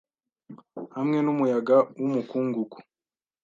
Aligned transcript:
hamwe 0.95 1.17
numuyaga 1.21 1.77
wumukungugu 1.99 2.77